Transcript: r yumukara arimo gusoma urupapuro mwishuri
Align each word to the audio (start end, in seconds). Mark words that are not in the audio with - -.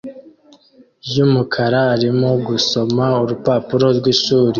r 1.07 1.09
yumukara 1.15 1.79
arimo 1.95 2.29
gusoma 2.47 3.05
urupapuro 3.23 3.85
mwishuri 3.97 4.49